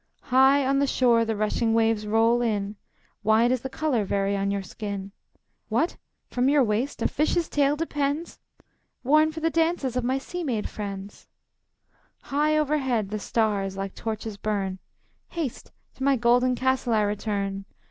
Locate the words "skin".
4.63-5.11